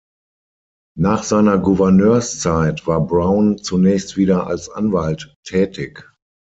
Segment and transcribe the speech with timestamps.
[0.97, 6.09] Nach seiner Gouverneurszeit war Brown zunächst wieder als Anwalt tätig.